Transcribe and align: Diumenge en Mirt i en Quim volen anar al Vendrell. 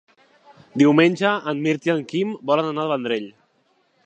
Diumenge 0.81 1.33
en 1.53 1.61
Mirt 1.67 1.87
i 1.91 1.95
en 1.97 2.03
Quim 2.15 2.35
volen 2.53 2.71
anar 2.73 2.87
al 2.87 2.95
Vendrell. 2.97 3.31